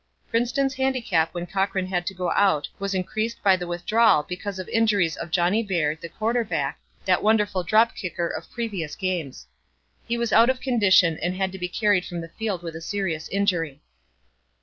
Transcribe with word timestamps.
Princeton's 0.31 0.73
handicap 0.73 1.31
when 1.31 1.45
Cochran 1.45 1.85
had 1.85 2.07
to 2.07 2.15
go 2.15 2.31
out 2.31 2.67
was 2.79 2.95
increased 2.95 3.43
by 3.43 3.55
the 3.55 3.67
withdrawal 3.67 4.23
because 4.23 4.57
of 4.57 4.67
injuries 4.69 5.15
of 5.15 5.29
Johnny 5.29 5.61
Baird, 5.61 6.01
the 6.01 6.09
quarterback, 6.09 6.79
that 7.05 7.21
wonderful 7.21 7.61
drop 7.61 7.95
kicker 7.95 8.27
of 8.27 8.49
previous 8.49 8.95
games. 8.95 9.45
He 10.07 10.17
was 10.17 10.33
out 10.33 10.49
of 10.49 10.59
condition 10.59 11.19
and 11.21 11.35
had 11.35 11.51
to 11.51 11.59
be 11.59 11.67
carried 11.69 12.05
from 12.05 12.21
the 12.21 12.29
field 12.29 12.63
with 12.63 12.75
a 12.75 12.81
serious 12.81 13.29
injury. 13.29 13.79